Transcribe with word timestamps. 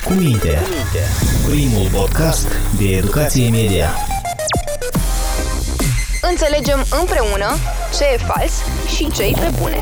Cu 0.00 0.12
minte. 0.12 0.58
Primul 1.48 1.88
podcast 1.92 2.48
de 2.78 2.96
educație 2.96 3.50
media. 3.50 3.88
Înțelegem 6.30 6.84
împreună 7.00 7.46
ce 7.98 8.04
e 8.14 8.16
fals 8.16 8.52
și 8.96 9.10
ce 9.10 9.22
e 9.22 9.32
pe 9.32 9.50
bune. 9.60 9.78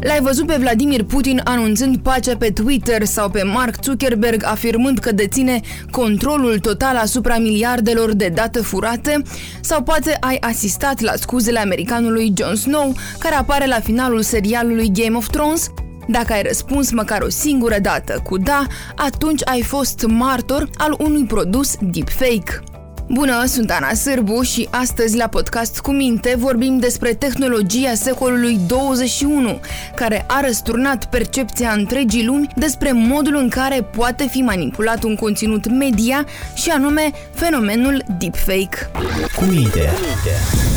L-ai 0.00 0.20
văzut 0.20 0.46
pe 0.46 0.56
Vladimir 0.58 1.04
Putin 1.04 1.40
anunțând 1.44 1.96
pacea 1.96 2.36
pe 2.36 2.50
Twitter 2.50 3.04
sau 3.04 3.30
pe 3.30 3.42
Mark 3.42 3.74
Zuckerberg 3.82 4.44
afirmând 4.44 4.98
că 4.98 5.12
deține 5.12 5.60
controlul 5.90 6.58
total 6.58 6.96
asupra 6.96 7.38
miliardelor 7.38 8.12
de 8.12 8.28
date 8.28 8.60
furate? 8.60 9.22
Sau 9.60 9.82
poate 9.82 10.16
ai 10.20 10.36
asistat 10.40 11.00
la 11.00 11.12
scuzele 11.16 11.58
americanului 11.58 12.32
Jon 12.36 12.54
Snow, 12.56 12.94
care 13.18 13.34
apare 13.34 13.66
la 13.66 13.80
finalul 13.80 14.22
serialului 14.22 14.90
Game 14.92 15.16
of 15.16 15.28
Thrones? 15.28 15.70
Dacă 16.10 16.32
ai 16.32 16.42
răspuns 16.42 16.90
măcar 16.90 17.22
o 17.22 17.28
singură 17.28 17.78
dată 17.78 18.20
cu 18.24 18.38
da, 18.38 18.66
atunci 18.96 19.40
ai 19.44 19.62
fost 19.62 20.04
martor 20.06 20.68
al 20.76 20.94
unui 20.98 21.24
produs 21.24 21.74
deepfake. 21.80 22.62
Bună, 23.08 23.44
sunt 23.46 23.70
Ana 23.70 23.94
Sârbu 23.94 24.42
și 24.42 24.68
astăzi 24.70 25.16
la 25.16 25.26
podcast 25.26 25.78
cu 25.78 25.90
minte 25.90 26.34
vorbim 26.38 26.78
despre 26.78 27.14
tehnologia 27.14 27.94
secolului 27.94 28.58
21, 28.66 29.60
care 29.94 30.24
a 30.28 30.40
răsturnat 30.40 31.04
percepția 31.04 31.70
întregii 31.70 32.24
lumi 32.24 32.48
despre 32.56 32.92
modul 32.92 33.36
în 33.36 33.48
care 33.48 33.82
poate 33.82 34.28
fi 34.30 34.38
manipulat 34.38 35.02
un 35.02 35.14
conținut 35.14 35.68
media 35.68 36.26
și 36.54 36.70
anume 36.70 37.10
fenomenul 37.32 38.04
deepfake. 38.18 38.90
Cu 39.36 39.44
minte, 39.44 39.90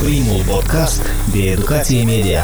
primul 0.04 0.44
podcast 0.48 1.02
de 1.32 1.40
educație 1.40 2.04
media. 2.04 2.44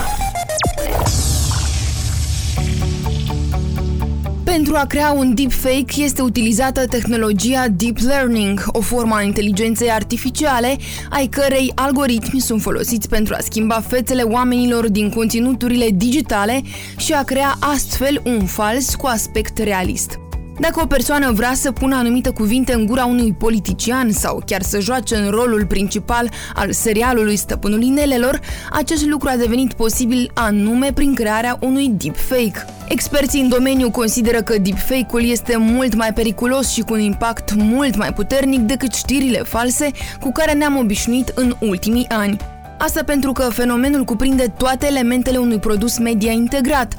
Pentru 4.55 4.75
a 4.75 4.85
crea 4.85 5.11
un 5.11 5.35
deepfake 5.35 6.01
este 6.01 6.21
utilizată 6.21 6.85
tehnologia 6.85 7.67
Deep 7.67 7.97
Learning, 7.97 8.63
o 8.67 8.81
formă 8.81 9.15
a 9.15 9.21
inteligenței 9.21 9.91
artificiale, 9.91 10.77
ai 11.09 11.27
cărei 11.27 11.71
algoritmi 11.75 12.39
sunt 12.39 12.61
folosiți 12.61 13.09
pentru 13.09 13.33
a 13.33 13.41
schimba 13.41 13.83
fețele 13.87 14.21
oamenilor 14.21 14.89
din 14.89 15.09
conținuturile 15.09 15.89
digitale 15.93 16.61
și 16.97 17.13
a 17.13 17.23
crea 17.23 17.55
astfel 17.59 18.21
un 18.25 18.45
fals 18.45 18.95
cu 18.95 19.05
aspect 19.05 19.57
realist. 19.57 20.28
Dacă 20.59 20.81
o 20.81 20.85
persoană 20.85 21.31
vrea 21.31 21.53
să 21.53 21.71
pună 21.71 21.95
anumite 21.95 22.29
cuvinte 22.29 22.73
în 22.73 22.85
gura 22.85 23.05
unui 23.05 23.33
politician 23.33 24.11
sau 24.11 24.41
chiar 24.45 24.61
să 24.61 24.79
joace 24.79 25.15
în 25.15 25.29
rolul 25.29 25.65
principal 25.65 26.31
al 26.53 26.71
serialului 26.71 27.35
Stăpânul 27.35 27.81
Inelelor, 27.81 28.39
acest 28.71 29.05
lucru 29.05 29.29
a 29.29 29.35
devenit 29.35 29.73
posibil 29.73 30.31
anume 30.33 30.91
prin 30.93 31.15
crearea 31.15 31.57
unui 31.61 31.87
deepfake. 31.87 32.65
Experții 32.87 33.41
în 33.41 33.49
domeniu 33.49 33.89
consideră 33.89 34.41
că 34.41 34.57
deepfake-ul 34.57 35.23
este 35.23 35.57
mult 35.57 35.95
mai 35.95 36.13
periculos 36.13 36.71
și 36.71 36.81
cu 36.81 36.93
un 36.93 36.99
impact 36.99 37.53
mult 37.53 37.95
mai 37.95 38.13
puternic 38.13 38.59
decât 38.59 38.93
știrile 38.93 39.37
false 39.43 39.91
cu 40.19 40.31
care 40.31 40.53
ne-am 40.53 40.77
obișnuit 40.77 41.31
în 41.35 41.55
ultimii 41.59 42.07
ani. 42.09 42.37
Asta 42.77 43.03
pentru 43.03 43.31
că 43.31 43.43
fenomenul 43.43 44.03
cuprinde 44.03 44.53
toate 44.57 44.85
elementele 44.85 45.37
unui 45.37 45.59
produs 45.59 45.97
media 45.97 46.31
integrat, 46.31 46.97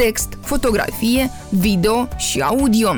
text, 0.00 0.38
fotografie, 0.40 1.30
video 1.48 2.08
și 2.16 2.40
audio. 2.40 2.96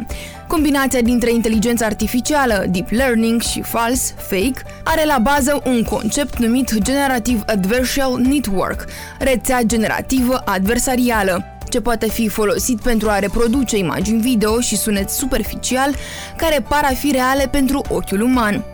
Combinația 0.49 1.01
dintre 1.01 1.33
inteligența 1.33 1.87
artificială, 1.87 2.65
deep 2.69 2.91
learning 2.91 3.41
și 3.41 3.63
false, 3.63 4.15
fake, 4.17 4.63
are 4.85 5.05
la 5.05 5.19
bază 5.19 5.63
un 5.65 5.83
concept 5.83 6.39
numit 6.39 6.79
Generative 6.79 7.43
Adversarial 7.47 8.19
Network, 8.19 8.85
rețea 9.19 9.63
generativă 9.63 10.43
adversarială 10.45 11.45
ce 11.69 11.81
poate 11.81 12.09
fi 12.09 12.29
folosit 12.29 12.81
pentru 12.81 13.09
a 13.11 13.19
reproduce 13.19 13.77
imagini 13.77 14.21
video 14.21 14.61
și 14.61 14.77
sunet 14.77 15.11
superficial 15.11 15.95
care 16.37 16.65
par 16.69 16.85
a 16.85 16.95
fi 16.95 17.11
reale 17.11 17.49
pentru 17.51 17.83
ochiul 17.89 18.21
uman. 18.21 18.65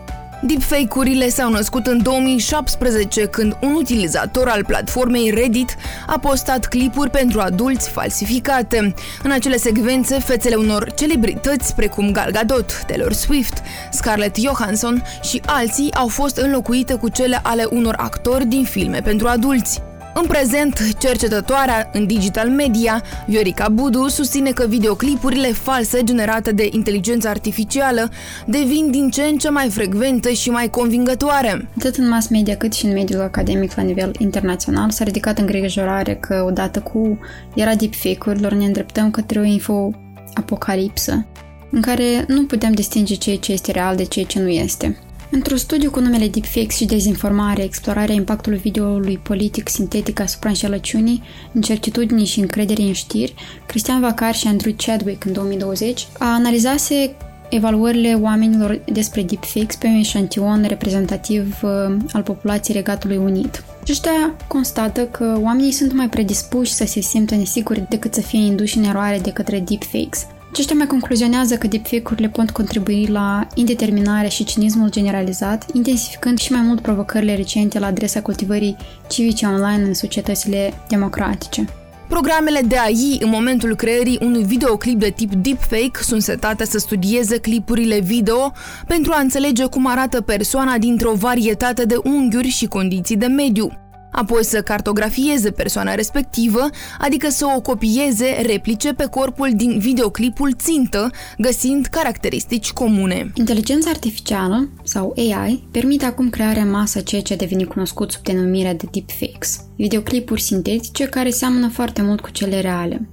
Deepfake-urile 0.41 1.29
s-au 1.29 1.51
născut 1.51 1.87
în 1.87 2.01
2017 2.03 3.25
când 3.25 3.57
un 3.61 3.73
utilizator 3.73 4.47
al 4.47 4.65
platformei 4.65 5.29
Reddit 5.29 5.75
a 6.07 6.19
postat 6.19 6.65
clipuri 6.65 7.09
pentru 7.09 7.39
adulți 7.39 7.89
falsificate. 7.89 8.93
În 9.23 9.31
acele 9.31 9.57
secvențe, 9.57 10.19
fețele 10.19 10.55
unor 10.55 10.91
celebrități 10.91 11.75
precum 11.75 12.11
Gal 12.11 12.31
Gadot, 12.31 12.83
Taylor 12.87 13.13
Swift, 13.13 13.61
Scarlett 13.91 14.37
Johansson 14.37 15.03
și 15.21 15.41
alții 15.45 15.93
au 15.93 16.07
fost 16.07 16.37
înlocuite 16.37 16.93
cu 16.93 17.09
cele 17.09 17.39
ale 17.43 17.67
unor 17.69 17.95
actori 17.97 18.45
din 18.45 18.63
filme 18.63 18.99
pentru 18.99 19.27
adulți. 19.27 19.88
În 20.13 20.25
prezent, 20.27 20.97
cercetătoarea 20.97 21.89
în 21.93 22.05
digital 22.05 22.49
media, 22.49 23.03
Viorica 23.27 23.69
Budu, 23.69 24.07
susține 24.07 24.51
că 24.51 24.65
videoclipurile 24.67 25.47
false 25.47 26.03
generate 26.03 26.51
de 26.51 26.69
inteligență 26.71 27.27
artificială 27.27 28.09
devin 28.45 28.91
din 28.91 29.09
ce 29.09 29.21
în 29.21 29.37
ce 29.37 29.49
mai 29.49 29.69
frecvente 29.69 30.33
și 30.33 30.49
mai 30.49 30.69
convingătoare. 30.69 31.69
Atât 31.77 31.95
în 31.95 32.07
mass 32.07 32.27
media 32.27 32.55
cât 32.55 32.73
și 32.73 32.85
în 32.85 32.93
mediul 32.93 33.21
academic 33.21 33.75
la 33.75 33.83
nivel 33.83 34.11
internațional 34.17 34.89
s-a 34.89 35.03
ridicat 35.03 35.37
îngrijorare 35.37 36.15
că 36.15 36.43
odată 36.47 36.79
cu 36.79 37.19
era 37.55 37.75
deepfake-urilor 37.75 38.51
ne 38.51 38.65
îndreptăm 38.65 39.11
către 39.11 39.39
o 39.39 39.43
info 39.43 39.91
apocalipsă 40.33 41.25
în 41.71 41.81
care 41.81 42.25
nu 42.27 42.45
putem 42.45 42.71
distinge 42.71 43.15
ceea 43.15 43.37
ce 43.37 43.51
este 43.51 43.71
real 43.71 43.95
de 43.95 44.03
ceea 44.03 44.25
ce 44.25 44.39
nu 44.39 44.47
este. 44.47 44.97
Într-un 45.31 45.57
studiu 45.57 45.91
cu 45.91 45.99
numele 45.99 46.27
Deepfakes 46.27 46.75
și 46.75 46.85
dezinformare, 46.85 47.63
explorarea 47.63 48.15
impactului 48.15 48.57
videoului 48.57 49.17
politic 49.17 49.67
sintetic 49.67 50.19
asupra 50.19 50.49
înșelăciunii, 50.49 51.23
incertitudinii 51.53 52.25
și 52.25 52.39
încrederii 52.39 52.87
în 52.87 52.93
știri, 52.93 53.33
Cristian 53.65 53.99
Vacar 53.99 54.35
și 54.35 54.47
Andrew 54.47 54.73
Chadwick 54.77 55.25
în 55.25 55.33
2020 55.33 56.07
a 56.19 56.33
analizase 56.33 57.15
evaluările 57.49 58.13
oamenilor 58.21 58.81
despre 58.93 59.21
deepfakes 59.23 59.75
pe 59.75 59.87
un 59.87 59.95
eșantion 59.95 60.65
reprezentativ 60.67 61.57
uh, 61.63 61.97
al 62.11 62.21
populației 62.21 62.75
Regatului 62.75 63.17
Unit. 63.17 63.63
Aceștia 63.81 64.35
constată 64.47 65.05
că 65.05 65.39
oamenii 65.41 65.71
sunt 65.71 65.93
mai 65.93 66.09
predispuși 66.09 66.73
să 66.73 66.85
se 66.85 67.01
simtă 67.01 67.35
nesiguri 67.35 67.85
decât 67.89 68.13
să 68.13 68.21
fie 68.21 68.39
induși 68.39 68.77
în 68.77 68.83
eroare 68.83 69.19
de 69.19 69.31
către 69.31 69.59
deepfakes. 69.59 70.27
Aceștia 70.51 70.75
mai 70.75 70.87
concluzionează 70.87 71.55
că 71.55 71.67
deepfake-urile 71.67 72.27
pot 72.27 72.49
contribui 72.49 73.05
la 73.05 73.47
indeterminarea 73.53 74.29
și 74.29 74.43
cinismul 74.43 74.91
generalizat, 74.91 75.65
intensificând 75.73 76.37
și 76.37 76.51
mai 76.51 76.61
mult 76.61 76.81
provocările 76.81 77.35
recente 77.35 77.79
la 77.79 77.87
adresa 77.87 78.21
cultivării 78.21 78.75
civice 79.09 79.45
online 79.45 79.83
în 79.83 79.93
societățile 79.93 80.73
democratice. 80.87 81.65
Programele 82.07 82.61
de 82.67 82.77
AI 82.77 83.17
în 83.21 83.29
momentul 83.29 83.75
creării 83.75 84.19
unui 84.21 84.43
videoclip 84.43 84.99
de 84.99 85.09
tip 85.09 85.33
deepfake 85.33 85.99
sunt 86.01 86.21
setate 86.21 86.65
să 86.65 86.77
studieze 86.77 87.37
clipurile 87.37 87.99
video 87.99 88.51
pentru 88.87 89.11
a 89.15 89.19
înțelege 89.19 89.65
cum 89.65 89.87
arată 89.87 90.21
persoana 90.21 90.77
dintr-o 90.77 91.13
varietate 91.13 91.85
de 91.85 91.95
unghiuri 92.03 92.47
și 92.47 92.65
condiții 92.65 93.17
de 93.17 93.25
mediu 93.25 93.88
apoi 94.19 94.43
să 94.45 94.61
cartografieze 94.61 95.51
persoana 95.51 95.95
respectivă, 95.95 96.69
adică 96.99 97.29
să 97.29 97.45
o 97.55 97.61
copieze 97.61 98.41
replice 98.45 98.93
pe 98.93 99.05
corpul 99.05 99.49
din 99.55 99.79
videoclipul 99.79 100.53
țintă, 100.57 101.11
găsind 101.37 101.85
caracteristici 101.85 102.71
comune. 102.71 103.31
Inteligența 103.33 103.89
artificială, 103.89 104.69
sau 104.83 105.13
AI, 105.17 105.67
permite 105.71 106.05
acum 106.05 106.29
crearea 106.29 106.65
masă 106.65 106.99
ceea 106.99 107.21
ce 107.21 107.33
a 107.33 107.37
devenit 107.37 107.67
cunoscut 107.67 108.11
sub 108.11 108.23
denumirea 108.23 108.73
de 108.73 108.87
deepfakes, 108.91 109.59
videoclipuri 109.75 110.41
sintetice 110.41 111.05
care 111.05 111.29
seamănă 111.29 111.67
foarte 111.67 112.01
mult 112.01 112.19
cu 112.19 112.29
cele 112.29 112.61
reale. 112.61 113.09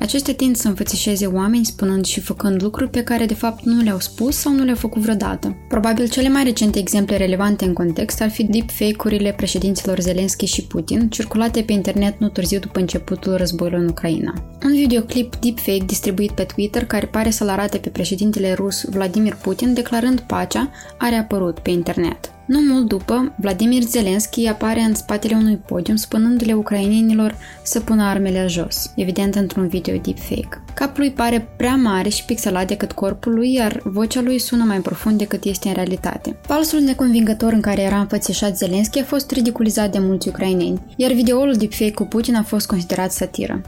Acestea 0.00 0.34
tind 0.34 0.56
să 0.56 0.68
înfățișeze 0.68 1.26
oameni 1.26 1.64
spunând 1.64 2.04
și 2.04 2.20
făcând 2.20 2.62
lucruri 2.62 2.90
pe 2.90 3.02
care 3.02 3.26
de 3.26 3.34
fapt 3.34 3.64
nu 3.64 3.82
le-au 3.82 4.00
spus 4.00 4.36
sau 4.36 4.52
nu 4.52 4.64
le-au 4.64 4.76
făcut 4.76 5.02
vreodată. 5.02 5.56
Probabil 5.68 6.08
cele 6.08 6.28
mai 6.28 6.44
recente 6.44 6.78
exemple 6.78 7.16
relevante 7.16 7.64
în 7.64 7.72
context 7.72 8.20
ar 8.20 8.30
fi 8.30 8.44
deepfake-urile 8.44 9.32
președinților 9.32 10.00
Zelensky 10.00 10.44
și 10.44 10.62
Putin, 10.62 11.08
circulate 11.08 11.62
pe 11.62 11.72
internet 11.72 12.18
nu 12.18 12.28
târziu 12.28 12.58
după 12.58 12.80
începutul 12.80 13.36
războiului 13.36 13.80
în 13.80 13.88
Ucraina. 13.88 14.34
Un 14.64 14.72
videoclip 14.72 15.36
deepfake 15.36 15.84
distribuit 15.86 16.30
pe 16.30 16.42
Twitter 16.42 16.84
care 16.84 17.06
pare 17.06 17.30
să-l 17.30 17.48
arate 17.48 17.78
pe 17.78 17.88
președintele 17.88 18.52
rus 18.52 18.84
Vladimir 18.84 19.34
Putin 19.34 19.74
declarând 19.74 20.20
pacea 20.20 20.70
a 20.98 21.08
reapărut 21.08 21.58
pe 21.58 21.70
internet. 21.70 22.39
Nu 22.50 22.60
mult 22.60 22.88
după, 22.88 23.34
Vladimir 23.36 23.82
Zelensky 23.82 24.46
apare 24.46 24.80
în 24.80 24.94
spatele 24.94 25.34
unui 25.34 25.56
podium 25.56 25.96
spunându-le 25.96 26.52
ucrainenilor 26.52 27.34
să 27.62 27.80
pună 27.80 28.02
armele 28.02 28.46
jos, 28.48 28.92
evident 28.96 29.34
într-un 29.34 29.68
video 29.68 29.96
deepfake. 29.96 30.62
Capul 30.74 31.00
lui 31.00 31.10
pare 31.10 31.48
prea 31.56 31.76
mare 31.76 32.08
și 32.08 32.24
pixelat 32.24 32.66
decât 32.66 32.92
corpul 32.92 33.34
lui, 33.34 33.52
iar 33.52 33.80
vocea 33.84 34.20
lui 34.20 34.38
sună 34.38 34.64
mai 34.64 34.80
profund 34.80 35.18
decât 35.18 35.44
este 35.44 35.68
în 35.68 35.74
realitate. 35.74 36.36
Falsul 36.40 36.80
neconvingător 36.80 37.52
în 37.52 37.60
care 37.60 37.82
era 37.82 38.00
înfățișat 38.00 38.56
Zelensky 38.56 38.98
a 38.98 39.04
fost 39.04 39.30
ridiculizat 39.30 39.92
de 39.92 39.98
mulți 39.98 40.28
ucraineni, 40.28 40.80
iar 40.96 41.12
videoul 41.12 41.54
deepfake 41.54 41.92
cu 41.92 42.04
Putin 42.04 42.34
a 42.34 42.42
fost 42.42 42.66
considerat 42.66 43.12
satiră. 43.12 43.60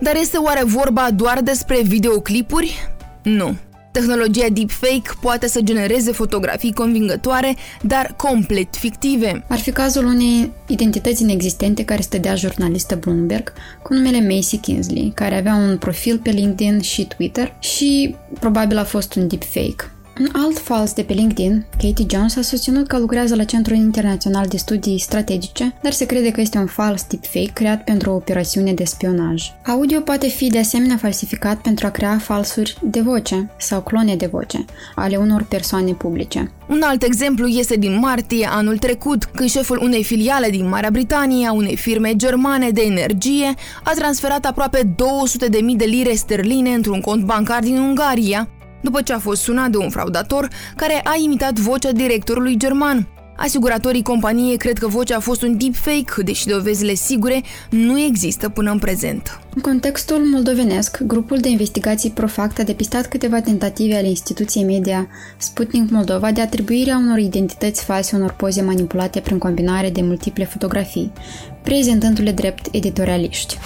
Dar 0.00 0.16
este 0.16 0.36
oare 0.36 0.64
vorba 0.64 1.10
doar 1.10 1.40
despre 1.42 1.80
videoclipuri? 1.82 2.88
Nu. 3.22 3.56
Tehnologia 3.94 4.46
deepfake 4.52 5.10
poate 5.20 5.48
să 5.48 5.60
genereze 5.60 6.12
fotografii 6.12 6.72
convingătoare, 6.72 7.56
dar 7.82 8.14
complet 8.16 8.76
fictive. 8.76 9.44
Ar 9.48 9.58
fi 9.58 9.70
cazul 9.70 10.04
unei 10.04 10.50
identități 10.66 11.22
inexistente 11.22 11.84
care 11.84 12.02
stădea 12.02 12.34
jurnalistă 12.34 12.94
Bloomberg 12.94 13.52
cu 13.82 13.94
numele 13.94 14.34
Macy 14.34 14.56
Kinsley, 14.56 15.12
care 15.14 15.38
avea 15.38 15.54
un 15.54 15.78
profil 15.78 16.18
pe 16.18 16.30
LinkedIn 16.30 16.80
și 16.80 17.04
Twitter 17.16 17.54
și 17.58 18.14
probabil 18.40 18.78
a 18.78 18.84
fost 18.84 19.14
un 19.14 19.28
deepfake. 19.28 19.93
Un 20.18 20.28
alt 20.32 20.58
fals 20.58 20.92
de 20.92 21.02
pe 21.02 21.12
LinkedIn, 21.12 21.66
Katie 21.70 22.06
Jones 22.08 22.36
a 22.36 22.42
susținut 22.42 22.86
că 22.86 22.98
lucrează 22.98 23.34
la 23.34 23.44
Centrul 23.44 23.76
Internațional 23.76 24.46
de 24.46 24.56
Studii 24.56 24.98
Strategice, 24.98 25.74
dar 25.82 25.92
se 25.92 26.06
crede 26.06 26.30
că 26.30 26.40
este 26.40 26.58
un 26.58 26.66
fals 26.66 27.06
deepfake 27.08 27.52
creat 27.52 27.84
pentru 27.84 28.10
o 28.10 28.14
operațiune 28.14 28.72
de 28.72 28.84
spionaj. 28.84 29.42
Audio 29.66 30.00
poate 30.00 30.28
fi 30.28 30.48
de 30.48 30.58
asemenea 30.58 30.96
falsificat 30.96 31.60
pentru 31.60 31.86
a 31.86 31.90
crea 31.90 32.18
falsuri 32.18 32.76
de 32.82 33.00
voce 33.00 33.50
sau 33.58 33.82
clone 33.82 34.16
de 34.16 34.26
voce 34.26 34.64
ale 34.94 35.16
unor 35.16 35.42
persoane 35.42 35.92
publice. 35.92 36.50
Un 36.68 36.82
alt 36.84 37.02
exemplu 37.02 37.46
este 37.46 37.76
din 37.76 37.98
martie 37.98 38.48
anul 38.50 38.78
trecut, 38.78 39.24
când 39.24 39.50
șeful 39.50 39.78
unei 39.82 40.04
filiale 40.04 40.50
din 40.50 40.68
Marea 40.68 40.90
Britanie 40.90 41.46
a 41.46 41.52
unei 41.52 41.76
firme 41.76 42.16
germane 42.16 42.70
de 42.70 42.80
energie 42.80 43.54
a 43.84 43.90
transferat 43.90 44.44
aproape 44.44 44.94
200.000 44.94 45.76
de 45.76 45.84
lire 45.84 46.14
sterline 46.14 46.70
într-un 46.70 47.00
cont 47.00 47.24
bancar 47.24 47.62
din 47.62 47.78
Ungaria, 47.78 48.48
după 48.84 49.02
ce 49.02 49.12
a 49.12 49.18
fost 49.18 49.42
sunat 49.42 49.70
de 49.70 49.76
un 49.76 49.90
fraudator 49.90 50.48
care 50.76 51.00
a 51.04 51.14
imitat 51.24 51.58
vocea 51.58 51.92
directorului 51.92 52.56
german. 52.56 53.08
Asiguratorii 53.36 54.02
companiei 54.02 54.56
cred 54.56 54.78
că 54.78 54.86
vocea 54.86 55.16
a 55.16 55.20
fost 55.20 55.42
un 55.42 55.58
deepfake, 55.58 56.22
deși 56.22 56.46
dovezile 56.46 56.94
sigure 56.94 57.42
nu 57.70 58.00
există 58.00 58.48
până 58.48 58.70
în 58.70 58.78
prezent. 58.78 59.40
În 59.54 59.60
contextul 59.60 60.18
moldovenesc, 60.32 61.02
grupul 61.02 61.38
de 61.38 61.48
investigații 61.48 62.10
Profact 62.10 62.58
a 62.58 62.62
depistat 62.62 63.08
câteva 63.08 63.40
tentative 63.40 63.96
ale 63.96 64.08
instituției 64.08 64.64
media 64.64 65.08
Sputnik 65.36 65.90
Moldova 65.90 66.30
de 66.32 66.40
atribuirea 66.40 66.96
unor 66.96 67.18
identități 67.18 67.84
false 67.84 68.16
unor 68.16 68.32
poze 68.32 68.62
manipulate 68.62 69.20
prin 69.20 69.38
combinare 69.38 69.90
de 69.90 70.02
multiple 70.02 70.44
fotografii, 70.44 71.12
prezentându-le 71.62 72.32
drept 72.32 72.66
editorialiști. 72.70 73.58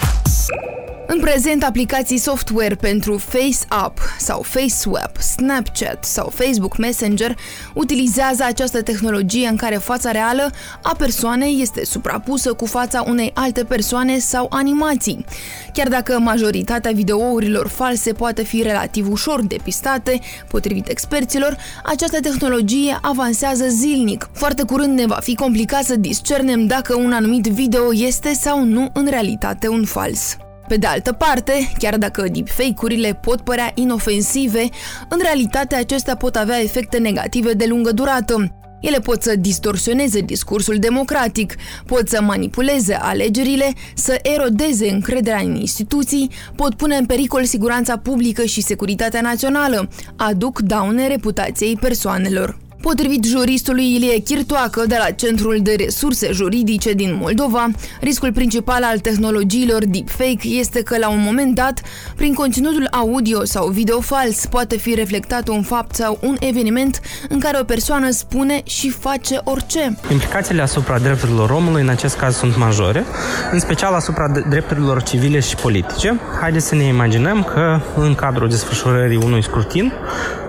În 1.11 1.19
prezent, 1.19 1.63
aplicații 1.63 2.17
software 2.17 2.75
pentru 2.75 3.17
FaceApp 3.17 3.99
sau 4.19 4.41
FaceSwap, 4.41 5.17
Snapchat 5.17 6.05
sau 6.05 6.31
Facebook 6.33 6.77
Messenger 6.77 7.37
utilizează 7.73 8.43
această 8.43 8.81
tehnologie 8.81 9.47
în 9.47 9.55
care 9.55 9.75
fața 9.75 10.11
reală 10.11 10.51
a 10.83 10.95
persoanei 10.97 11.61
este 11.61 11.85
suprapusă 11.85 12.53
cu 12.53 12.65
fața 12.65 13.03
unei 13.07 13.31
alte 13.33 13.63
persoane 13.63 14.17
sau 14.17 14.47
animații. 14.49 15.25
Chiar 15.73 15.87
dacă 15.87 16.19
majoritatea 16.19 16.91
videourilor 16.91 17.67
false 17.67 18.13
poate 18.13 18.43
fi 18.43 18.61
relativ 18.61 19.11
ușor 19.11 19.41
depistate, 19.41 20.19
potrivit 20.47 20.87
experților, 20.87 21.57
această 21.83 22.19
tehnologie 22.19 22.97
avansează 23.01 23.65
zilnic. 23.67 24.29
Foarte 24.33 24.63
curând 24.63 24.97
ne 24.97 25.05
va 25.05 25.19
fi 25.21 25.35
complicat 25.35 25.83
să 25.83 25.95
discernem 25.95 26.67
dacă 26.67 26.95
un 26.95 27.11
anumit 27.11 27.45
video 27.45 27.93
este 27.93 28.33
sau 28.33 28.63
nu 28.63 28.89
în 28.93 29.07
realitate 29.09 29.67
un 29.67 29.85
fals. 29.85 30.37
Pe 30.69 30.77
de 30.77 30.87
altă 30.87 31.11
parte, 31.11 31.71
chiar 31.77 31.97
dacă 31.97 32.25
deepfake-urile 32.31 33.13
pot 33.13 33.41
părea 33.41 33.71
inofensive, 33.75 34.69
în 35.09 35.19
realitate 35.21 35.75
acestea 35.75 36.15
pot 36.15 36.35
avea 36.35 36.61
efecte 36.61 36.97
negative 36.97 37.53
de 37.53 37.65
lungă 37.65 37.91
durată. 37.91 38.59
Ele 38.81 38.99
pot 38.99 39.21
să 39.21 39.35
distorsioneze 39.35 40.19
discursul 40.19 40.77
democratic, 40.77 41.55
pot 41.85 42.09
să 42.09 42.21
manipuleze 42.21 42.93
alegerile, 42.93 43.73
să 43.95 44.19
erodeze 44.21 44.89
încrederea 44.89 45.39
în 45.39 45.55
instituții, 45.55 46.29
pot 46.55 46.75
pune 46.75 46.95
în 46.95 47.05
pericol 47.05 47.43
siguranța 47.43 47.97
publică 47.97 48.43
și 48.43 48.61
securitatea 48.61 49.21
națională, 49.21 49.89
aduc 50.15 50.59
daune 50.59 51.07
reputației 51.07 51.75
persoanelor. 51.75 52.68
Potrivit 52.81 53.25
juristului 53.25 53.95
Ilie 53.95 54.17
Chirtoacă 54.17 54.83
de 54.87 54.95
la 54.99 55.11
Centrul 55.11 55.57
de 55.61 55.75
Resurse 55.77 56.31
Juridice 56.31 56.93
din 56.93 57.17
Moldova, 57.21 57.67
riscul 58.01 58.33
principal 58.33 58.83
al 58.83 58.99
tehnologiilor 58.99 59.85
deepfake 59.85 60.47
este 60.47 60.83
că 60.83 60.97
la 60.97 61.09
un 61.09 61.21
moment 61.21 61.55
dat, 61.55 61.81
prin 62.15 62.33
conținutul 62.33 62.87
audio 62.91 63.45
sau 63.45 63.67
video 63.67 63.99
fals, 63.99 64.45
poate 64.45 64.77
fi 64.77 64.93
reflectat 64.93 65.47
un 65.47 65.61
fapt 65.61 65.95
sau 65.95 66.17
un 66.21 66.35
eveniment 66.39 66.99
în 67.29 67.39
care 67.39 67.57
o 67.61 67.63
persoană 67.63 68.09
spune 68.09 68.61
și 68.63 68.89
face 68.89 69.39
orice. 69.43 69.97
Implicațiile 70.11 70.61
asupra 70.61 70.99
drepturilor 70.99 71.49
omului 71.49 71.81
în 71.81 71.89
acest 71.89 72.17
caz 72.17 72.35
sunt 72.35 72.57
majore, 72.57 73.03
în 73.51 73.59
special 73.59 73.93
asupra 73.93 74.27
drepturilor 74.49 75.03
civile 75.03 75.39
și 75.39 75.55
politice. 75.55 76.19
Haideți 76.39 76.67
să 76.67 76.75
ne 76.75 76.83
imaginăm 76.83 77.43
că 77.43 77.79
în 77.95 78.15
cadrul 78.15 78.49
desfășurării 78.49 79.17
unui 79.17 79.43
scrutin, 79.43 79.93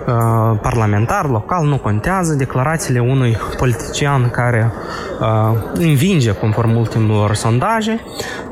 parlamentar, 0.61 1.29
local, 1.29 1.65
nu 1.65 1.77
contează, 1.77 2.33
declarațiile 2.33 2.99
unui 2.99 3.37
politician 3.57 4.29
care 4.29 4.71
uh, 5.19 5.57
învinge 5.73 6.31
conform 6.31 6.75
ultimelor 6.75 7.33
sondaje, 7.35 7.99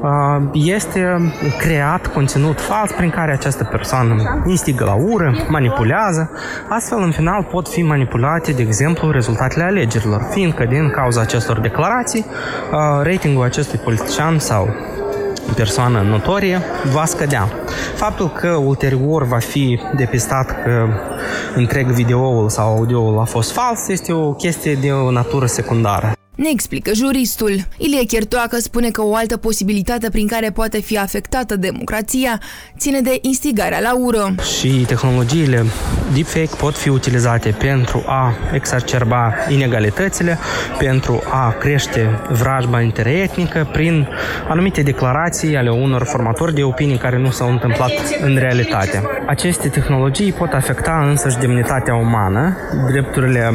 uh, 0.02 0.10
este 0.54 1.32
creat 1.58 2.08
conținut 2.08 2.62
fals 2.62 2.92
prin 2.92 3.10
care 3.10 3.32
această 3.32 3.64
persoană 3.64 4.44
instigă 4.46 4.84
la 4.86 4.94
ură, 4.94 5.36
manipulează, 5.48 6.32
astfel 6.70 7.02
în 7.02 7.12
final 7.12 7.44
pot 7.44 7.68
fi 7.68 7.82
manipulate, 7.82 8.52
de 8.52 8.62
exemplu, 8.62 9.12
rezultatele 9.12 9.64
alegerilor, 9.64 10.28
fiindcă 10.32 10.66
din 10.66 10.90
cauza 10.90 11.22
acestor 11.22 11.60
declarații, 11.60 12.26
uh, 12.26 13.04
ratingul 13.04 13.44
acestui 13.44 13.80
politician 13.80 14.40
sau 14.40 14.68
persoană 15.56 16.02
notorie 16.02 16.62
va 16.94 17.06
scădea. 17.06 17.50
Faptul 17.96 18.30
că 18.30 18.48
ulterior 18.48 19.24
va 19.24 19.38
fi 19.38 19.80
depistat 19.96 20.64
că 20.64 20.88
întreg 21.56 21.88
videoul 21.88 22.50
sau 22.50 22.78
audioul 22.78 23.20
a 23.20 23.24
fost 23.24 23.52
fals 23.52 23.88
este 23.88 24.14
o 24.14 24.32
chestie 24.34 24.74
de 24.74 24.92
o 24.92 25.12
natură 25.12 25.46
secundară. 25.46 26.19
Ne 26.40 26.50
explică 26.52 26.92
juristul. 26.94 27.52
Ilie 27.78 28.04
Chertoacă 28.04 28.58
spune 28.58 28.90
că 28.90 29.04
o 29.04 29.16
altă 29.16 29.38
posibilitate 29.38 30.10
prin 30.10 30.28
care 30.28 30.50
poate 30.50 30.82
fi 30.82 30.98
afectată 30.98 31.56
democrația 31.56 32.40
ține 32.78 33.02
de 33.02 33.18
instigarea 33.22 33.80
la 33.80 33.96
ură. 33.96 34.36
Și 34.60 34.70
tehnologiile 34.88 35.66
deepfake 36.14 36.56
pot 36.58 36.76
fi 36.76 36.90
utilizate 36.90 37.56
pentru 37.60 38.04
a 38.08 38.34
exacerba 38.54 39.34
inegalitățile, 39.50 40.38
pentru 40.78 41.22
a 41.30 41.56
crește 41.60 42.20
vrajba 42.30 42.82
interetnică 42.82 43.70
prin 43.72 44.08
anumite 44.48 44.82
declarații 44.82 45.56
ale 45.56 45.70
unor 45.70 46.04
formatori 46.04 46.54
de 46.54 46.64
opinii 46.64 46.98
care 46.98 47.18
nu 47.18 47.30
s-au 47.32 47.50
întâmplat 47.50 47.92
în 48.22 48.36
realitate. 48.38 49.04
Aceste 49.28 49.68
tehnologii 49.68 50.32
pot 50.32 50.52
afecta 50.52 51.06
însăși 51.10 51.38
demnitatea 51.38 51.96
umană, 51.96 52.58
drepturile 52.92 53.52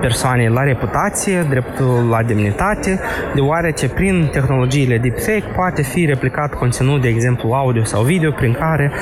persoanei 0.00 0.48
la 0.48 0.62
reputație, 0.62 1.46
dreptul 1.48 2.01
la 2.10 2.22
demnitate, 2.22 3.00
deoarece 3.34 3.88
prin 3.88 4.28
tehnologiile 4.32 4.98
deepfake 4.98 5.44
poate 5.54 5.82
fi 5.82 6.04
replicat 6.04 6.54
conținut, 6.54 7.00
de 7.00 7.08
exemplu, 7.08 7.52
audio 7.52 7.84
sau 7.84 8.02
video, 8.02 8.30
prin 8.30 8.52
care 8.52 8.92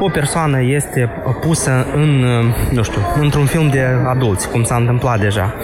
o 0.00 0.08
persoană 0.08 0.62
este 0.62 1.10
pusă 1.40 1.86
în, 1.94 2.24
nu 2.70 2.82
știu, 2.82 3.00
într-un 3.20 3.44
film 3.44 3.68
de 3.68 3.86
adulți, 4.06 4.50
cum 4.50 4.62
s-a 4.62 4.76
întâmplat 4.76 5.20
deja. 5.20 5.54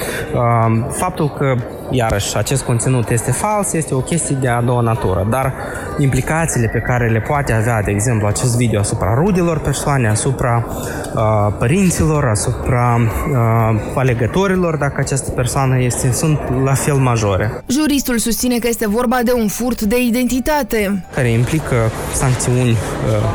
Faptul 0.90 1.28
că 1.28 1.54
Iarăși, 1.90 2.36
acest 2.36 2.62
conținut 2.62 3.10
este 3.10 3.30
fals, 3.30 3.72
este 3.72 3.94
o 3.94 4.00
chestie 4.00 4.36
de 4.40 4.48
a 4.48 4.60
doua 4.60 4.80
natură, 4.80 5.26
dar 5.30 5.54
implicațiile 5.98 6.68
pe 6.72 6.78
care 6.78 7.08
le 7.08 7.20
poate 7.20 7.52
avea, 7.52 7.82
de 7.82 7.90
exemplu, 7.90 8.26
acest 8.26 8.56
video 8.56 8.80
asupra 8.80 9.14
rudilor 9.14 9.58
persoane, 9.58 10.08
asupra 10.08 10.66
uh, 10.66 11.22
părinților, 11.58 12.24
asupra 12.24 12.98
uh, 13.00 13.80
alegătorilor, 13.94 14.76
dacă 14.76 14.94
această 14.96 15.30
persoană 15.30 15.80
este, 15.80 16.12
sunt 16.12 16.38
la 16.64 16.74
fel 16.74 16.94
majore. 16.94 17.62
Juristul 17.66 18.18
susține 18.18 18.58
că 18.58 18.68
este 18.68 18.88
vorba 18.88 19.18
de 19.24 19.32
un 19.32 19.48
furt 19.48 19.82
de 19.82 20.02
identitate. 20.02 21.04
Care 21.14 21.28
implică 21.28 21.76
sancțiuni 22.12 22.70
uh, 22.70 22.76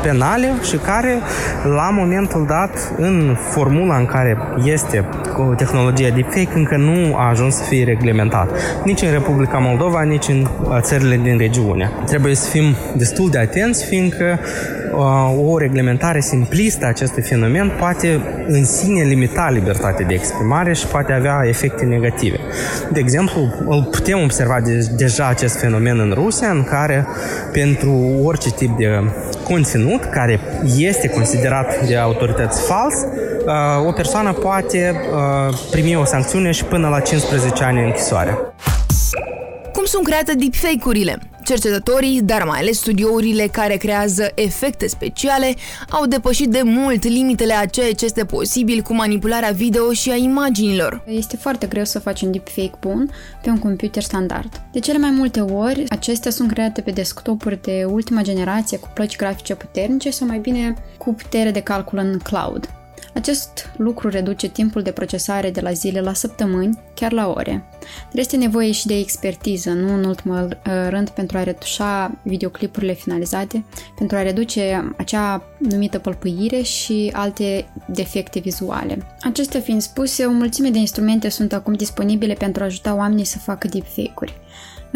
penale 0.02 0.52
și 0.62 0.76
care, 0.76 1.20
la 1.64 1.90
momentul 1.90 2.44
dat, 2.48 2.92
în 2.96 3.36
formula 3.50 3.96
în 3.96 4.06
care 4.06 4.38
este 4.64 5.04
cu 5.34 5.54
tehnologia 5.56 6.08
deepfake, 6.08 6.50
încă 6.54 6.76
nu 6.76 7.16
a 7.16 7.28
ajuns 7.28 7.54
să 7.54 7.62
fie 7.62 7.84
reglementat 7.84 8.45
stat, 8.46 8.84
nici 8.84 9.02
în 9.02 9.10
Republica 9.10 9.58
Moldova, 9.58 10.02
nici 10.02 10.28
în 10.28 10.40
uh, 10.40 10.78
țările 10.80 11.20
din 11.22 11.38
regiune. 11.38 11.90
Trebuie 12.06 12.34
să 12.34 12.48
fim 12.48 12.74
destul 12.96 13.30
de 13.30 13.38
atenți, 13.38 13.84
fiindcă 13.84 14.38
uh, 14.92 15.52
o 15.52 15.58
reglementare 15.58 16.20
simplistă 16.20 16.84
a 16.84 16.88
acestui 16.88 17.22
fenomen 17.22 17.72
poate 17.78 18.20
în 18.46 18.64
sine 18.64 19.02
limita 19.02 19.50
libertatea 19.52 20.06
de 20.06 20.14
exprimare 20.14 20.72
și 20.72 20.86
poate 20.86 21.12
avea 21.12 21.42
efecte 21.44 21.84
negative. 21.84 22.38
De 22.92 23.00
exemplu, 23.00 23.40
îl 23.66 23.88
putem 23.90 24.22
observa 24.22 24.60
de, 24.64 24.88
deja 24.96 25.26
acest 25.26 25.58
fenomen 25.58 25.98
în 25.98 26.12
Rusia, 26.14 26.50
în 26.50 26.64
care 26.64 27.06
pentru 27.52 28.20
orice 28.24 28.50
tip 28.50 28.76
de 28.76 29.00
conținut 29.44 30.04
care 30.04 30.40
este 30.78 31.08
considerat 31.08 31.86
de 31.86 31.96
autorități 31.96 32.66
fals, 32.66 32.94
uh, 32.94 33.86
o 33.86 33.92
persoană 33.92 34.32
poate 34.32 35.00
primi 35.70 35.96
o 35.96 36.04
sancțiune 36.04 36.50
și 36.50 36.64
până 36.64 36.88
la 36.88 37.00
15 37.00 37.64
ani 37.64 37.84
închisoare. 37.84 38.35
Cum 39.72 39.84
sunt 39.84 40.04
create 40.04 40.34
deepfake-urile? 40.34 41.18
Cercetătorii, 41.44 42.22
dar 42.22 42.44
mai 42.44 42.58
ales 42.58 42.78
studiourile 42.78 43.46
care 43.46 43.76
creează 43.76 44.30
efecte 44.34 44.86
speciale, 44.86 45.54
au 45.90 46.06
depășit 46.06 46.48
de 46.48 46.60
mult 46.64 47.04
limitele 47.04 47.54
a 47.54 47.66
ceea 47.66 47.92
ce 47.92 48.04
este 48.04 48.24
posibil 48.24 48.80
cu 48.82 48.94
manipularea 48.94 49.50
video 49.50 49.92
și 49.92 50.10
a 50.10 50.14
imaginilor. 50.14 51.02
Este 51.06 51.36
foarte 51.36 51.66
greu 51.66 51.84
să 51.84 51.98
faci 51.98 52.22
un 52.22 52.30
deepfake 52.30 52.76
bun 52.80 53.10
pe 53.42 53.50
un 53.50 53.58
computer 53.58 54.02
standard. 54.02 54.62
De 54.72 54.78
cele 54.78 54.98
mai 54.98 55.10
multe 55.10 55.40
ori, 55.40 55.84
acestea 55.88 56.30
sunt 56.30 56.52
create 56.52 56.80
pe 56.80 56.90
desktopuri 56.90 57.62
de 57.62 57.84
ultima 57.90 58.22
generație 58.22 58.78
cu 58.78 58.88
plăci 58.94 59.16
grafice 59.16 59.54
puternice 59.54 60.10
sau 60.10 60.26
mai 60.26 60.38
bine 60.38 60.74
cu 60.98 61.14
putere 61.14 61.50
de 61.50 61.60
calcul 61.60 61.98
în 61.98 62.18
cloud. 62.18 62.75
Acest 63.14 63.70
lucru 63.76 64.08
reduce 64.08 64.48
timpul 64.48 64.82
de 64.82 64.90
procesare 64.90 65.50
de 65.50 65.60
la 65.60 65.72
zile 65.72 66.00
la 66.00 66.12
săptămâni, 66.12 66.78
chiar 66.94 67.12
la 67.12 67.28
ore. 67.28 67.64
Dar 67.80 68.18
este 68.18 68.36
nevoie 68.36 68.72
și 68.72 68.86
de 68.86 68.98
expertiză, 68.98 69.70
nu 69.70 69.94
în 69.94 70.04
ultimul 70.04 70.44
uh, 70.66 70.72
rând 70.88 71.08
pentru 71.08 71.38
a 71.38 71.42
retușa 71.42 72.18
videoclipurile 72.22 72.92
finalizate, 72.92 73.64
pentru 73.98 74.16
a 74.16 74.22
reduce 74.22 74.92
acea 74.96 75.42
numită 75.58 75.98
pălpâire 75.98 76.60
și 76.62 77.10
alte 77.14 77.68
defecte 77.86 78.38
vizuale. 78.38 79.06
Acestea 79.20 79.60
fiind 79.60 79.80
spuse, 79.82 80.24
o 80.24 80.30
mulțime 80.30 80.70
de 80.70 80.78
instrumente 80.78 81.28
sunt 81.28 81.52
acum 81.52 81.72
disponibile 81.72 82.34
pentru 82.34 82.62
a 82.62 82.66
ajuta 82.66 82.94
oamenii 82.94 83.24
să 83.24 83.38
facă 83.38 83.68
deepfake-uri. 83.68 84.40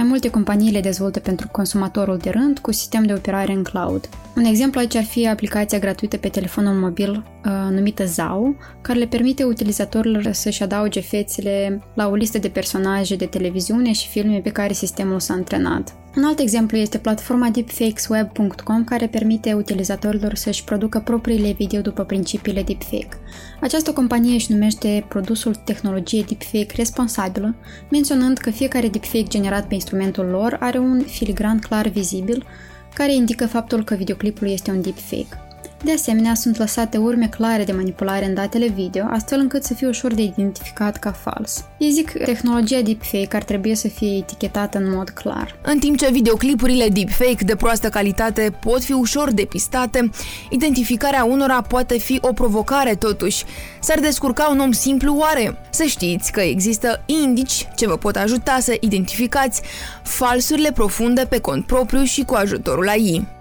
Mai 0.00 0.09
multe 0.09 0.30
companii 0.30 0.71
le 0.71 0.80
dezvoltă 0.80 1.19
pentru 1.19 1.49
consumatorul 1.49 2.16
de 2.16 2.30
rând 2.30 2.59
cu 2.59 2.73
sistem 2.73 3.04
de 3.04 3.12
operare 3.12 3.52
în 3.52 3.62
cloud. 3.62 4.09
Un 4.37 4.45
exemplu 4.45 4.80
aici 4.80 4.95
ar 4.95 5.04
fi 5.04 5.28
aplicația 5.28 5.78
gratuită 5.78 6.16
pe 6.16 6.28
telefonul 6.28 6.75
mobil 6.75 7.11
uh, 7.11 7.52
numită 7.71 8.04
ZAO, 8.04 8.54
care 8.80 8.99
le 8.99 9.07
permite 9.07 9.45
utilizatorilor 9.45 10.33
să-și 10.33 10.62
adauge 10.62 11.00
fețele 11.00 11.83
la 11.95 12.09
o 12.09 12.14
listă 12.14 12.38
de 12.38 12.49
personaje 12.49 13.16
de 13.16 13.26
televiziune 13.26 13.92
și 13.92 14.09
filme 14.09 14.38
pe 14.38 14.50
care 14.50 14.73
sistemul 14.73 15.21
s-a 15.21 15.35
antrenat. 15.35 15.95
Un 16.17 16.25
alt 16.25 16.38
exemplu 16.38 16.76
este 16.76 16.99
platforma 16.99 17.49
deepfakesweb.com 17.49 18.85
care 18.85 19.07
permite 19.07 19.52
utilizatorilor 19.52 20.35
să-și 20.35 20.64
producă 20.64 20.99
propriile 20.99 21.52
video 21.52 21.81
după 21.81 22.05
principiile 22.05 22.62
deepfake. 22.62 23.19
Această 23.61 23.93
companie 23.93 24.35
își 24.35 24.52
numește 24.52 25.05
produsul 25.09 25.55
tehnologie 25.55 26.25
deepfake 26.29 26.76
responsabilă, 26.76 27.55
menționând 27.90 28.38
că 28.38 28.50
fiecare 28.50 28.88
deepfake 28.88 29.29
generat 29.29 29.67
pe 29.67 29.75
instrumentul 29.75 30.25
lor 30.25 30.57
are 30.61 30.79
un 30.79 31.00
filigran 31.00 31.59
clar 31.59 31.88
vizibil 31.88 32.47
care 32.95 33.14
indică 33.14 33.47
faptul 33.47 33.85
că 33.85 33.95
videoclipul 33.95 34.49
este 34.49 34.71
un 34.71 34.83
deepfake. 34.83 35.50
De 35.85 35.93
asemenea, 35.93 36.35
sunt 36.35 36.57
lăsate 36.59 36.97
urme 36.97 37.29
clare 37.29 37.65
de 37.65 37.73
manipulare 37.73 38.25
în 38.25 38.35
datele 38.35 38.69
video, 38.69 39.05
astfel 39.11 39.39
încât 39.39 39.65
să 39.65 39.75
fie 39.75 39.87
ușor 39.87 40.15
de 40.15 40.23
identificat 40.23 40.97
ca 40.97 41.13
fals. 41.13 41.65
Ei 41.79 41.91
zic, 41.91 42.11
tehnologia 42.11 42.81
deepfake 42.81 43.37
ar 43.37 43.43
trebui 43.43 43.75
să 43.75 43.89
fie 43.89 44.17
etichetată 44.17 44.79
în 44.79 44.91
mod 44.91 45.11
clar. 45.11 45.59
În 45.63 45.79
timp 45.79 45.99
ce 45.99 46.11
videoclipurile 46.11 46.89
deepfake 46.89 47.45
de 47.45 47.57
proastă 47.57 47.89
calitate 47.89 48.53
pot 48.61 48.83
fi 48.83 48.93
ușor 48.93 49.33
depistate, 49.33 50.11
identificarea 50.51 51.25
unora 51.25 51.63
poate 51.63 51.99
fi 51.99 52.19
o 52.23 52.33
provocare 52.33 52.95
totuși. 52.95 53.45
S-ar 53.81 53.99
descurca 54.01 54.49
un 54.51 54.59
om 54.59 54.73
simplu 54.73 55.17
oare? 55.17 55.59
Să 55.71 55.85
știți 55.85 56.33
că 56.33 56.41
există 56.41 57.03
indici 57.07 57.69
ce 57.77 57.87
vă 57.87 57.97
pot 57.97 58.17
ajuta 58.17 58.59
să 58.61 58.77
identificați 58.81 59.63
falsurile 60.03 60.73
profunde 60.73 61.27
pe 61.29 61.39
cont 61.39 61.67
propriu 61.67 62.03
și 62.03 62.23
cu 62.23 62.35
ajutorul 62.35 62.89
AI. 62.89 63.39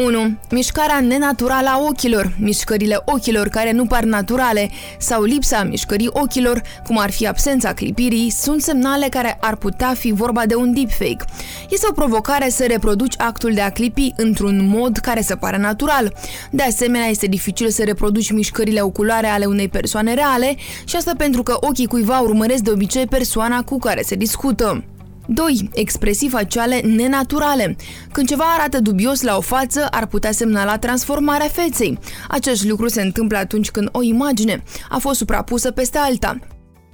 1. 0.00 0.36
Mișcarea 0.50 1.00
nenaturală 1.00 1.68
a 1.68 1.80
ochilor, 1.88 2.32
mișcările 2.38 3.02
ochilor 3.04 3.48
care 3.48 3.72
nu 3.72 3.86
par 3.86 4.04
naturale 4.04 4.70
sau 4.98 5.22
lipsa 5.22 5.62
mișcării 5.62 6.10
ochilor, 6.12 6.62
cum 6.84 6.98
ar 6.98 7.10
fi 7.10 7.26
absența 7.26 7.72
clipirii, 7.72 8.30
sunt 8.30 8.62
semnale 8.62 9.06
care 9.08 9.38
ar 9.40 9.56
putea 9.56 9.94
fi 9.94 10.12
vorba 10.12 10.46
de 10.46 10.54
un 10.54 10.74
deepfake. 10.74 11.24
Este 11.70 11.86
o 11.90 11.92
provocare 11.92 12.48
să 12.48 12.64
reproduci 12.66 13.14
actul 13.16 13.52
de 13.52 13.60
a 13.60 13.70
clipi 13.70 14.12
într-un 14.16 14.68
mod 14.68 14.96
care 14.96 15.22
să 15.22 15.36
pară 15.36 15.56
natural. 15.56 16.12
De 16.50 16.62
asemenea, 16.62 17.06
este 17.06 17.26
dificil 17.26 17.70
să 17.70 17.84
reproduci 17.84 18.30
mișcările 18.30 18.80
oculare 18.80 19.26
ale 19.26 19.44
unei 19.44 19.68
persoane 19.68 20.14
reale 20.14 20.56
și 20.84 20.96
asta 20.96 21.12
pentru 21.16 21.42
că 21.42 21.56
ochii 21.60 21.86
cuiva 21.86 22.18
urmăresc 22.18 22.62
de 22.62 22.70
obicei 22.70 23.06
persoana 23.06 23.62
cu 23.62 23.78
care 23.78 24.02
se 24.02 24.14
discută. 24.14 24.84
2. 25.32 25.70
Expresii 25.74 26.28
faciale 26.28 26.80
nenaturale. 26.80 27.76
Când 28.12 28.28
ceva 28.28 28.44
arată 28.44 28.80
dubios 28.80 29.22
la 29.22 29.36
o 29.36 29.40
față, 29.40 29.86
ar 29.90 30.06
putea 30.06 30.32
semnala 30.32 30.78
transformarea 30.78 31.46
feței. 31.46 31.98
Acest 32.28 32.64
lucru 32.64 32.88
se 32.88 33.02
întâmplă 33.02 33.36
atunci 33.38 33.70
când 33.70 33.88
o 33.92 34.02
imagine 34.02 34.62
a 34.88 34.98
fost 34.98 35.18
suprapusă 35.18 35.70
peste 35.70 35.98
alta. 35.98 36.38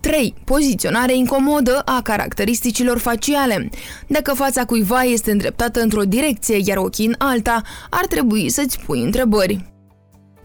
3. 0.01 0.35
Poziționare 0.45 1.17
incomodă 1.17 1.83
a 1.85 2.01
caracteristicilor 2.03 2.99
faciale. 2.99 3.69
Dacă 4.09 4.35
fața 4.35 4.65
cuiva 4.65 5.03
este 5.03 5.31
îndreptată 5.31 5.81
într-o 5.81 6.03
direcție, 6.03 6.61
iar 6.65 6.77
ochii 6.77 7.07
în 7.07 7.15
alta, 7.19 7.63
ar 7.91 8.07
trebui 8.07 8.49
să-ți 8.49 8.81
pui 8.81 9.03
întrebări. 9.03 9.76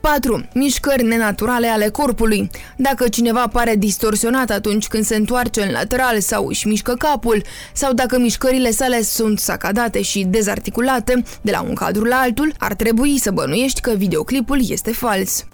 4. 0.02 0.48
Mișcări 0.54 1.04
nenaturale 1.04 1.68
ale 1.68 1.90
corpului. 1.90 2.50
Dacă 2.76 3.08
cineva 3.08 3.48
pare 3.48 3.76
distorsionat 3.76 4.50
atunci 4.50 4.88
când 4.88 5.06
se 5.06 5.16
întoarce 5.16 5.62
în 5.62 5.72
lateral 5.72 6.20
sau 6.20 6.48
își 6.48 6.68
mișcă 6.68 6.94
capul, 6.94 7.44
sau 7.74 7.94
dacă 7.94 8.20
mișcările 8.20 8.72
sale 8.72 9.02
sunt 9.02 9.40
sacadate 9.40 10.02
și 10.02 10.24
dezarticulate 10.24 11.24
de 11.42 11.52
la 11.52 11.62
un 11.62 11.74
cadru 11.74 12.04
la 12.04 12.16
altul, 12.16 12.54
ar 12.58 12.74
trebui 12.74 13.20
să 13.20 13.32
bănuiești 13.32 13.82
că 13.82 13.92
videoclipul 13.92 14.70
este 14.70 14.92
fals. 14.92 15.46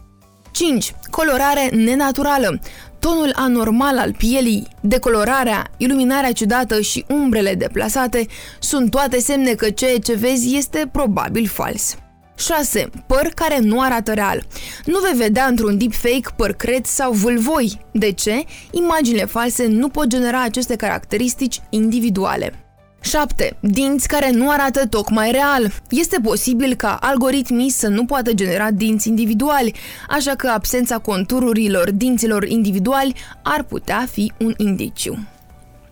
5. 0.51 0.93
Colorare 1.09 1.69
nenaturală. 1.73 2.59
Tonul 2.99 3.31
anormal 3.35 3.97
al 3.97 4.13
pielii, 4.17 4.67
decolorarea, 4.81 5.71
iluminarea 5.77 6.31
ciudată 6.31 6.81
și 6.81 7.05
umbrele 7.09 7.53
deplasate 7.53 8.25
sunt 8.59 8.89
toate 8.91 9.19
semne 9.19 9.53
că 9.53 9.69
ceea 9.69 9.97
ce 9.97 10.13
vezi 10.13 10.55
este 10.55 10.89
probabil 10.91 11.47
fals. 11.47 11.97
6. 12.38 12.89
Păr 13.08 13.32
care 13.36 13.60
nu 13.60 13.82
arată 13.82 14.13
real. 14.13 14.46
Nu 14.86 15.00
vei 15.00 15.17
vedea 15.17 15.46
într-un 15.46 15.77
deepfake 15.77 16.34
păr 16.36 16.53
cret 16.53 16.86
sau 16.86 17.12
vâlvoi. 17.12 17.82
De 17.91 18.12
ce? 18.12 18.44
Imaginile 18.72 19.25
false 19.25 19.67
nu 19.67 19.88
pot 19.89 20.08
genera 20.08 20.41
aceste 20.41 20.75
caracteristici 20.75 21.62
individuale. 21.70 22.67
7. 23.01 23.58
Dinți 23.60 24.08
care 24.08 24.32
nu 24.32 24.50
arată 24.50 24.88
tocmai 24.88 25.32
real. 25.32 25.72
Este 25.89 26.20
posibil 26.24 26.75
ca 26.75 26.98
algoritmii 27.01 27.70
să 27.70 27.88
nu 27.88 28.06
poată 28.06 28.34
genera 28.34 28.72
dinți 28.72 29.08
individuali, 29.08 29.74
așa 30.10 30.36
că 30.36 30.48
absența 30.48 30.98
contururilor 30.98 31.91
dinților 31.91 32.44
individuali 32.44 33.15
ar 33.44 33.63
putea 33.63 34.08
fi 34.12 34.32
un 34.39 34.53
indiciu. 34.58 35.27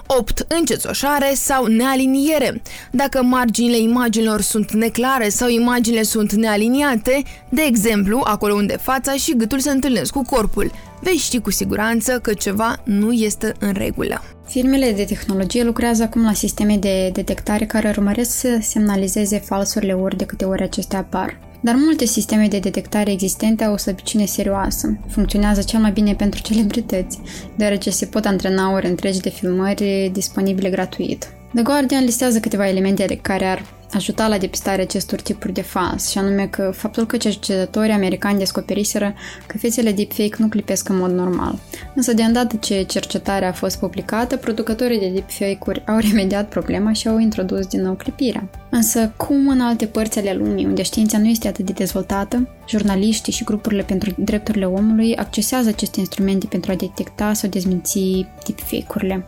8. 0.08 0.46
Încețoșare 0.48 1.32
sau 1.34 1.66
nealiniere. 1.66 2.62
Dacă 2.92 3.24
marginile 3.24 3.78
imaginilor 3.78 4.42
sunt 4.42 4.72
neclare 4.72 5.30
sau 5.30 5.50
imaginile 5.50 6.04
sunt 6.04 6.34
nealiniate, 6.34 7.24
de 7.50 7.62
exemplu, 7.62 8.22
acolo 8.24 8.54
unde 8.54 8.78
fața 8.78 9.14
și 9.14 9.36
gâtul 9.36 9.60
se 9.60 9.70
întâlnesc 9.70 10.12
cu 10.12 10.22
corpul, 10.22 10.72
vei 11.02 11.16
ști 11.16 11.40
cu 11.40 11.52
siguranță 11.52 12.20
că 12.20 12.34
ceva 12.34 12.76
nu 12.84 13.12
este 13.12 13.54
în 13.60 13.72
regulă. 13.72 14.22
Firmele 14.48 14.92
de 14.92 15.04
tehnologie 15.04 15.64
lucrează 15.64 16.04
acum 16.04 16.24
la 16.24 16.34
sisteme 16.34 16.78
de 16.78 17.10
detectare 17.14 17.66
care 17.66 17.90
urmăresc 17.90 18.40
să 18.40 18.58
semnalizeze 18.62 19.40
falsurile 19.40 19.94
ori 19.94 20.18
de 20.18 20.26
câte 20.26 20.46
ori 20.46 20.64
acestea 20.64 21.00
apar. 21.00 21.40
Dar 21.66 21.76
multe 21.76 22.06
sisteme 22.06 22.48
de 22.48 22.60
detectare 22.60 23.12
existente 23.12 23.64
au 23.64 23.74
o 23.74 23.78
slăbiciune 23.78 24.26
serioasă. 24.26 24.98
Funcționează 25.08 25.62
cel 25.62 25.80
mai 25.80 25.92
bine 25.92 26.14
pentru 26.16 26.42
celebrități, 26.42 27.20
deoarece 27.56 27.90
se 27.90 28.06
pot 28.06 28.26
antrena 28.26 28.74
ori 28.74 28.88
întregi 28.88 29.20
de 29.20 29.30
filmări 29.30 30.10
disponibile 30.14 30.70
gratuit. 30.70 31.28
The 31.54 31.64
Guardian 31.64 32.04
listează 32.04 32.40
câteva 32.40 32.68
elemente 32.68 33.20
care 33.22 33.46
ar 33.46 33.66
ajuta 33.96 34.28
la 34.28 34.38
depistarea 34.38 34.84
acestor 34.84 35.22
tipuri 35.22 35.54
de 35.54 35.62
fals, 35.62 36.10
și 36.10 36.18
anume 36.18 36.48
că 36.48 36.72
faptul 36.76 37.06
că 37.06 37.18
cercetătorii 37.18 37.92
americani 37.92 38.38
descoperiseră 38.38 39.14
că 39.48 39.58
fețele 39.58 39.92
deepfake 39.92 40.36
nu 40.38 40.48
clipesc 40.48 40.90
în 40.90 40.98
mod 40.98 41.12
normal. 41.12 41.60
Însă 41.96 42.14
de 42.14 42.24
îndată 42.24 42.56
ce 42.56 42.82
cercetarea 42.82 43.48
a 43.48 43.54
fost 43.54 43.80
publicată, 43.80 44.38
producătorii 44.38 45.00
de 45.00 45.10
deepfake-uri 45.10 45.84
au 45.88 45.98
remediat 45.98 46.50
problema 46.50 46.94
și 46.94 47.08
au 47.08 47.18
introdus 47.18 47.66
din 47.66 47.82
nou 47.82 47.94
clipirea. 47.94 48.50
Însă, 48.70 49.14
cum 49.18 49.48
în 49.48 49.62
alte 49.62 49.86
părți 49.86 50.20
ale 50.20 50.34
lumii, 50.34 50.66
unde 50.66 50.82
știința 50.82 51.18
nu 51.18 51.28
este 51.28 51.48
atât 51.48 51.66
de 51.66 51.72
dezvoltată, 51.72 52.48
jurnaliștii 52.68 53.34
și 53.34 53.44
grupurile 53.44 53.84
pentru 53.84 54.14
drepturile 54.18 54.66
omului 54.66 55.16
accesează 55.16 55.70
aceste 55.70 56.00
instrumente 56.00 56.46
pentru 56.50 56.72
a 56.72 56.76
detecta 56.76 57.34
sau 57.34 57.50
dezminți 57.50 58.26
deepfake-urile. 58.46 59.26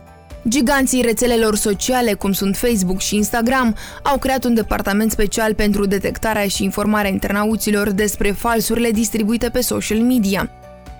Giganții 0.48 1.02
rețelelor 1.02 1.56
sociale, 1.56 2.14
cum 2.14 2.32
sunt 2.32 2.56
Facebook 2.56 3.00
și 3.00 3.16
Instagram, 3.16 3.76
au 4.02 4.18
creat 4.18 4.44
un 4.44 4.54
departament 4.54 5.10
special 5.10 5.54
pentru 5.54 5.86
detectarea 5.86 6.46
și 6.46 6.64
informarea 6.64 7.10
internauților 7.10 7.90
despre 7.90 8.30
falsurile 8.30 8.90
distribuite 8.90 9.48
pe 9.48 9.60
social 9.60 9.98
media. 9.98 10.50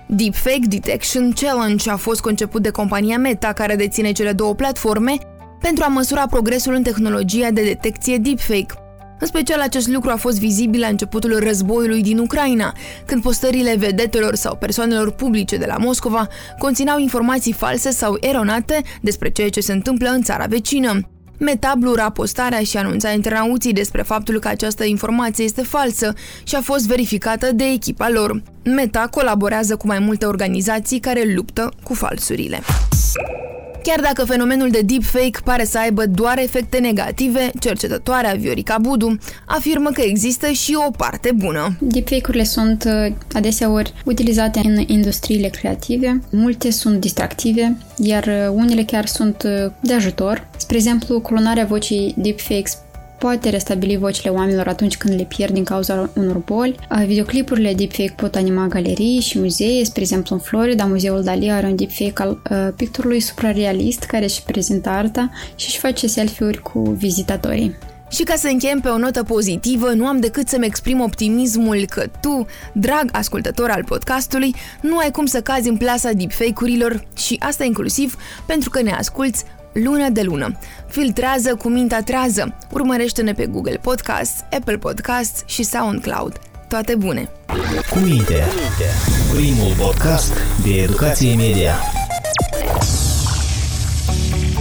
Deepfake 0.05 0.67
Detection 0.67 1.31
Challenge 1.31 1.89
a 1.89 1.95
fost 1.95 2.21
conceput 2.21 2.61
de 2.61 2.69
compania 2.69 3.17
Meta, 3.17 3.53
care 3.53 3.75
deține 3.75 4.11
cele 4.11 4.31
două 4.31 4.55
platforme, 4.55 5.17
pentru 5.61 5.83
a 5.83 5.87
măsura 5.87 6.25
progresul 6.27 6.73
în 6.73 6.83
tehnologia 6.83 7.51
de 7.51 7.63
detecție 7.63 8.17
deepfake. 8.17 8.88
În 9.19 9.27
special, 9.27 9.61
acest 9.61 9.87
lucru 9.87 10.09
a 10.09 10.15
fost 10.15 10.39
vizibil 10.39 10.79
la 10.79 10.87
începutul 10.87 11.39
războiului 11.39 12.01
din 12.01 12.17
Ucraina, 12.17 12.73
când 13.05 13.21
postările 13.21 13.75
vedetelor 13.75 14.35
sau 14.35 14.55
persoanelor 14.55 15.11
publice 15.11 15.57
de 15.57 15.65
la 15.65 15.77
Moscova 15.77 16.27
conțineau 16.57 16.99
informații 16.99 17.53
false 17.53 17.89
sau 17.89 18.17
eronate 18.19 18.81
despre 19.01 19.29
ceea 19.29 19.49
ce 19.49 19.59
se 19.59 19.73
întâmplă 19.73 20.09
în 20.09 20.21
țara 20.21 20.45
vecină. 20.45 20.99
Meta 21.39 21.73
blura 21.77 22.09
postarea 22.09 22.59
și 22.59 22.77
anunța 22.77 23.11
internauții 23.11 23.73
despre 23.73 24.01
faptul 24.01 24.39
că 24.39 24.47
această 24.47 24.83
informație 24.83 25.43
este 25.43 25.61
falsă 25.61 26.13
și 26.43 26.55
a 26.55 26.61
fost 26.61 26.87
verificată 26.87 27.51
de 27.53 27.63
echipa 27.63 28.09
lor. 28.09 28.41
Meta 28.63 29.07
colaborează 29.11 29.75
cu 29.75 29.87
mai 29.87 29.99
multe 29.99 30.25
organizații 30.25 30.99
care 30.99 31.33
luptă 31.35 31.73
cu 31.83 31.93
falsurile. 31.93 32.59
Chiar 33.89 34.01
dacă 34.01 34.25
fenomenul 34.25 34.69
de 34.69 34.81
deepfake 34.81 35.39
pare 35.43 35.63
să 35.63 35.77
aibă 35.77 36.05
doar 36.05 36.37
efecte 36.37 36.77
negative, 36.77 37.51
cercetătoarea 37.59 38.33
Viorica 38.33 38.77
Budu 38.81 39.17
afirmă 39.45 39.89
că 39.89 40.01
există 40.01 40.51
și 40.51 40.77
o 40.87 40.91
parte 40.91 41.31
bună. 41.35 41.77
Deepfake-urile 41.79 42.43
sunt 42.43 42.83
uh, 42.83 43.13
adeseori 43.33 43.93
utilizate 44.05 44.61
în 44.63 44.83
industriile 44.87 45.47
creative, 45.47 46.21
multe 46.31 46.71
sunt 46.71 46.99
distractive, 46.99 47.77
iar 47.97 48.25
uh, 48.25 48.53
unele 48.53 48.83
chiar 48.83 49.05
sunt 49.05 49.43
uh, 49.45 49.71
de 49.81 49.93
ajutor. 49.93 50.47
Spre 50.57 50.75
exemplu, 50.75 51.19
clonarea 51.19 51.65
vocii 51.65 52.13
deepfakes 52.17 52.77
poate 53.19 53.49
restabili 53.49 53.97
vocile 53.97 54.29
oamenilor 54.29 54.67
atunci 54.67 54.97
când 54.97 55.15
le 55.15 55.23
pierd 55.23 55.53
din 55.53 55.63
cauza 55.63 56.09
unor 56.15 56.37
boli. 56.37 56.75
Videoclipurile 57.05 57.73
deepfake 57.73 58.13
pot 58.15 58.35
anima 58.35 58.67
galerii 58.67 59.19
și 59.19 59.39
muzee, 59.39 59.83
spre 59.83 60.01
exemplu 60.01 60.35
în 60.35 60.41
Florida, 60.41 60.85
Muzeul 60.85 61.23
Dali 61.23 61.51
are 61.51 61.67
un 61.67 61.75
deepfake 61.75 62.21
al 62.21 62.41
uh, 62.51 62.73
picturului 62.75 63.19
suprarealist 63.19 64.03
care 64.03 64.23
își 64.23 64.43
prezintă 64.43 64.89
arta 64.89 65.31
și 65.55 65.65
își 65.67 65.79
face 65.79 66.07
selfie-uri 66.07 66.61
cu 66.61 66.79
vizitatorii. 66.79 67.75
Și 68.09 68.23
ca 68.23 68.35
să 68.35 68.47
încheiem 68.47 68.79
pe 68.79 68.87
o 68.87 68.97
notă 68.97 69.23
pozitivă, 69.23 69.89
nu 69.89 70.05
am 70.07 70.19
decât 70.19 70.47
să-mi 70.47 70.65
exprim 70.65 71.01
optimismul 71.01 71.85
că 71.89 72.03
tu, 72.21 72.45
drag 72.73 73.09
ascultător 73.11 73.69
al 73.69 73.83
podcastului, 73.83 74.55
nu 74.81 74.97
ai 74.97 75.11
cum 75.11 75.25
să 75.25 75.41
cazi 75.41 75.69
în 75.69 75.77
plasa 75.77 76.11
deepfake-urilor 76.11 77.03
și 77.17 77.35
asta 77.39 77.63
inclusiv 77.63 78.17
pentru 78.45 78.69
că 78.69 78.81
ne 78.81 78.91
asculți 78.91 79.43
lună 79.83 80.09
de 80.09 80.21
lună. 80.21 80.57
Filtrează 80.87 81.55
cu 81.55 81.69
mintea 81.69 82.03
trează. 82.03 82.55
Urmărește-ne 82.71 83.33
pe 83.33 83.45
Google 83.45 83.79
Podcast, 83.81 84.45
Apple 84.51 84.77
Podcast 84.77 85.43
și 85.45 85.63
SoundCloud. 85.63 86.39
Toate 86.67 86.95
bune! 86.95 87.29
Cu 87.89 87.99
minte, 87.99 88.43
primul 89.35 89.73
podcast 89.77 90.33
de 90.63 90.81
educație 90.81 91.35
media. 91.35 91.73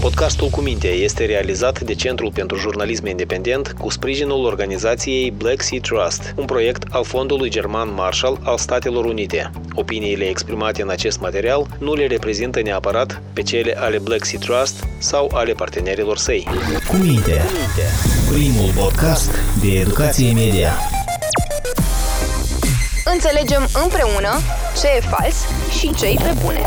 Podcastul 0.00 0.48
Cu 0.48 0.60
Minte 0.60 0.88
este 0.88 1.24
realizat 1.24 1.80
de 1.80 1.94
Centrul 1.94 2.32
pentru 2.32 2.56
Jurnalism 2.56 3.06
Independent 3.06 3.74
cu 3.78 3.90
sprijinul 3.90 4.44
organizației 4.44 5.30
Black 5.30 5.62
Sea 5.62 5.78
Trust, 5.80 6.34
un 6.36 6.44
proiect 6.44 6.82
al 6.90 7.04
Fondului 7.04 7.50
German 7.50 7.94
Marshall 7.94 8.40
al 8.42 8.58
Statelor 8.58 9.04
Unite. 9.04 9.50
Opiniile 9.74 10.24
exprimate 10.24 10.82
în 10.82 10.88
acest 10.88 11.20
material 11.20 11.66
nu 11.78 11.94
le 11.94 12.06
reprezintă 12.06 12.62
neapărat 12.62 13.22
pe 13.32 13.42
cele 13.42 13.78
ale 13.78 13.98
Black 13.98 14.24
Sea 14.24 14.38
Trust 14.38 14.84
sau 14.98 15.30
ale 15.34 15.52
partenerilor 15.52 16.18
săi. 16.18 16.46
Cu 16.88 16.96
Minte, 16.96 17.42
primul 18.32 18.70
podcast 18.76 19.30
de 19.60 19.68
educație 19.68 20.32
media. 20.32 20.72
Înțelegem 23.04 23.68
împreună 23.82 24.38
ce 24.80 24.86
e 24.96 25.00
fals 25.00 25.36
și 25.78 25.94
ce 25.94 26.06
e 26.06 26.14
pe 26.14 26.34
bune. 26.42 26.66